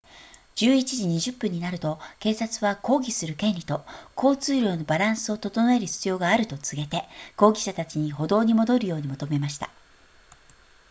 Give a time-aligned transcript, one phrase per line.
[0.55, 3.85] 11時20分になると警察は抗議する権利と
[4.17, 7.03] 交通量のバランスを弁える必要があると告げて
[7.37, 9.69] 抗議者たちに歩道に戻るように求めました